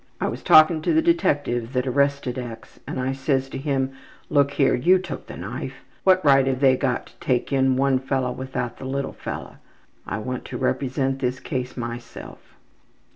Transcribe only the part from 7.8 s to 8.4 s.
fellow